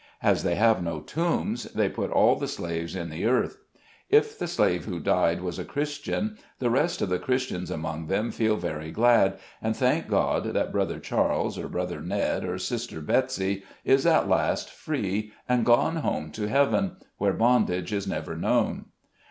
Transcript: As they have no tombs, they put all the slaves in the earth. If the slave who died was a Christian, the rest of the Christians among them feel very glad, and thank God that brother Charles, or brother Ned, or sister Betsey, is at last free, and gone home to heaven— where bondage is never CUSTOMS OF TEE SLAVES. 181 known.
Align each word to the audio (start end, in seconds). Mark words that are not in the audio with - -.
As 0.23 0.41
they 0.41 0.55
have 0.55 0.81
no 0.81 0.99
tombs, 0.99 1.65
they 1.73 1.87
put 1.87 2.09
all 2.09 2.35
the 2.35 2.47
slaves 2.47 2.95
in 2.95 3.11
the 3.11 3.27
earth. 3.27 3.57
If 4.09 4.39
the 4.39 4.47
slave 4.47 4.85
who 4.85 4.99
died 4.99 5.41
was 5.41 5.59
a 5.59 5.63
Christian, 5.63 6.39
the 6.57 6.71
rest 6.71 7.03
of 7.03 7.09
the 7.09 7.19
Christians 7.19 7.69
among 7.69 8.07
them 8.07 8.31
feel 8.31 8.55
very 8.57 8.89
glad, 8.91 9.37
and 9.61 9.77
thank 9.77 10.07
God 10.07 10.55
that 10.55 10.71
brother 10.71 10.97
Charles, 10.97 11.55
or 11.59 11.67
brother 11.69 12.01
Ned, 12.01 12.43
or 12.43 12.57
sister 12.57 12.99
Betsey, 12.99 13.61
is 13.85 14.07
at 14.07 14.27
last 14.27 14.71
free, 14.71 15.33
and 15.47 15.63
gone 15.67 15.97
home 15.97 16.31
to 16.31 16.47
heaven— 16.49 16.95
where 17.19 17.33
bondage 17.33 17.93
is 17.93 18.07
never 18.07 18.33
CUSTOMS 18.33 18.37
OF 18.37 18.37
TEE 18.37 18.41
SLAVES. 18.41 18.57
181 18.57 18.75
known. 18.77 18.85